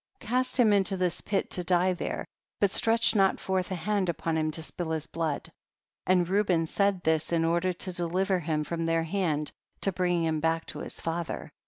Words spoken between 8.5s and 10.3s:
from their hand, to bring